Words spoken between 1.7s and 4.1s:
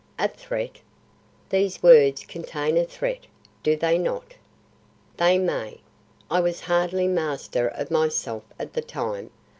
words contain a threat, do they